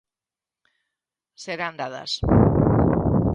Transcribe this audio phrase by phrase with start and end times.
[1.41, 2.11] –Serán dadas.